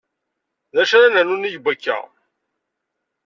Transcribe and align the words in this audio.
D 0.75 0.77
acu 0.81 0.93
ara 0.97 1.07
nernu 1.13 1.35
nnig 1.37 1.55
wakka? 1.63 1.97